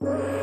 [0.00, 0.37] Right.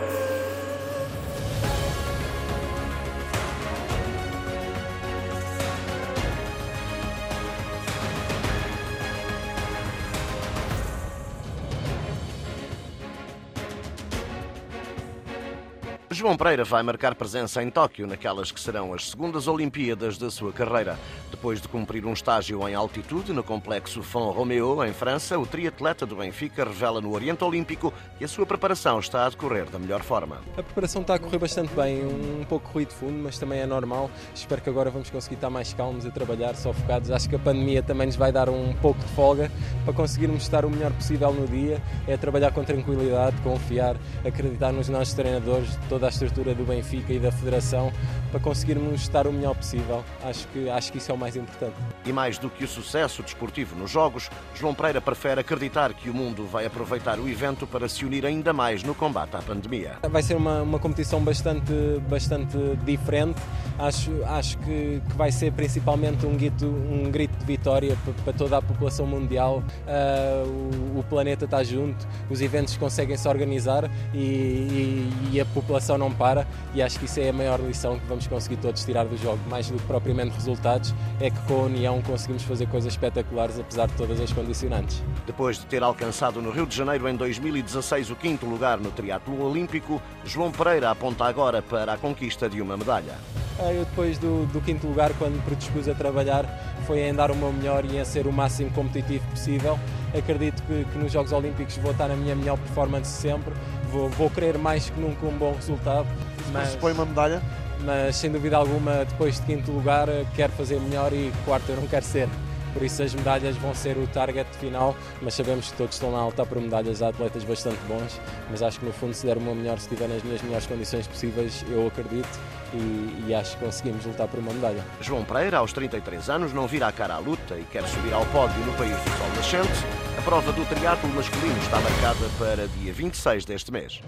[16.12, 20.54] João Pereira vai marcar presença em Tóquio, naquelas que serão as segundas Olimpíadas da sua
[20.54, 21.00] carreira.
[21.32, 26.06] Depois de cumprir um estágio em altitude no complexo Font Romeo, em França, o triatleta
[26.06, 30.04] do Benfica revela no Oriente Olímpico que a sua preparação está a decorrer da melhor
[30.04, 30.42] forma.
[30.56, 33.66] A preparação está a correr bastante bem, um pouco ruído de fundo, mas também é
[33.66, 34.10] normal.
[34.34, 37.10] Espero que agora vamos conseguir estar mais calmos a trabalhar, só focados.
[37.10, 39.52] Acho que a pandemia também nos vai dar um pouco de folga
[39.84, 41.82] para conseguirmos estar o melhor possível no dia.
[42.08, 47.20] É trabalhar com tranquilidade, confiar, acreditar nos nossos treinadores, toda a estrutura do Benfica e
[47.20, 47.90] da Federação
[48.30, 50.04] para conseguirmos estar o melhor possível.
[50.26, 51.76] Acho que, acho que isso é o mais importante.
[52.06, 56.14] E mais do que o sucesso desportivo nos Jogos, João Pereira prefere acreditar que o
[56.14, 59.94] mundo vai aproveitar o evento para se unir ainda mais no combate à pandemia.
[60.10, 61.72] Vai ser uma, uma competição bastante,
[62.10, 63.40] bastante diferente.
[63.80, 68.34] Acho, acho que, que vai ser principalmente um grito, um grito de vitória para, para
[68.34, 69.64] toda a população mundial.
[69.88, 75.46] Uh, o, o, planeta está junto, os eventos conseguem se organizar e, e, e a
[75.46, 78.84] população não para e acho que isso é a maior lição que vamos conseguir todos
[78.84, 82.68] tirar do jogo, mais do que propriamente resultados, é que com a união conseguimos fazer
[82.68, 85.04] coisas espetaculares apesar de todas as condicionantes.
[85.26, 89.42] Depois de ter alcançado no Rio de Janeiro em 2016 o quinto lugar no triatlo
[89.44, 93.16] olímpico, João Pereira aponta agora para a conquista de uma medalha.
[93.58, 96.46] Ah, eu depois do, do quinto lugar, quando me predispus a trabalhar,
[96.86, 99.80] foi em dar o meu melhor e em ser o máximo competitivo possível.
[100.18, 103.54] Acredito que, que nos Jogos Olímpicos vou estar na minha melhor performance sempre
[103.96, 106.08] vou, vou querer mais que nunca um bom resultado.
[106.52, 107.42] Mas se põe uma medalha?
[107.84, 111.88] Mas sem dúvida alguma, depois de quinto lugar, quero fazer melhor e quarto eu não
[111.88, 112.28] quero ser.
[112.74, 116.20] Por isso as medalhas vão ser o target final, mas sabemos que todos estão lá
[116.20, 118.20] a lutar por medalhas, há atletas bastante bons,
[118.52, 121.08] mas acho que no fundo se der uma melhor, se estiver nas minhas melhores condições
[121.08, 122.28] possíveis, eu acredito
[122.76, 124.84] e, e, acho que conseguimos lutar por uma medalha.
[125.02, 128.26] João Pereira, aos 33 anos, não vira a cara à luta e quer subir ao
[128.28, 129.86] pódio no país do sol nascente.
[130.18, 134.02] A prova do triatlo masculino está marcada para dia 26 deste mês.